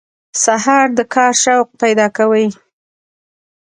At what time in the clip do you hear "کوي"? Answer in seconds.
2.17-2.47